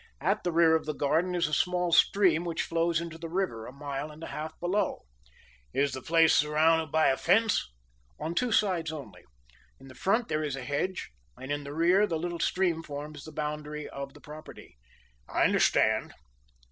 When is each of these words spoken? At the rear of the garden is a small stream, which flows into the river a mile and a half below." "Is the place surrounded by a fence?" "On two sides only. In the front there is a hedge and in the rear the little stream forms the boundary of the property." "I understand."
At 0.19 0.43
the 0.43 0.51
rear 0.51 0.75
of 0.75 0.87
the 0.87 0.95
garden 0.95 1.35
is 1.35 1.47
a 1.47 1.53
small 1.53 1.91
stream, 1.91 2.43
which 2.43 2.63
flows 2.63 2.99
into 2.99 3.19
the 3.19 3.29
river 3.29 3.67
a 3.67 3.71
mile 3.71 4.09
and 4.09 4.23
a 4.23 4.33
half 4.33 4.59
below." 4.59 5.03
"Is 5.75 5.91
the 5.93 6.01
place 6.01 6.33
surrounded 6.33 6.91
by 6.91 7.09
a 7.09 7.17
fence?" 7.17 7.71
"On 8.19 8.33
two 8.33 8.51
sides 8.51 8.91
only. 8.91 9.25
In 9.79 9.89
the 9.89 9.93
front 9.93 10.27
there 10.27 10.43
is 10.43 10.55
a 10.55 10.63
hedge 10.63 11.11
and 11.37 11.51
in 11.51 11.63
the 11.65 11.75
rear 11.75 12.07
the 12.07 12.17
little 12.17 12.39
stream 12.39 12.81
forms 12.81 13.25
the 13.25 13.31
boundary 13.31 13.87
of 13.87 14.15
the 14.15 14.21
property." 14.21 14.75
"I 15.29 15.43
understand." 15.43 16.13